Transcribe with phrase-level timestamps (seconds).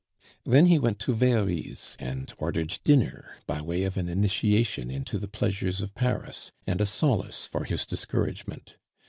[0.45, 5.27] Then he went to Very's and ordered dinner by way of an initiation into the
[5.27, 8.77] pleasures of Paris, and a solace for his discouragement.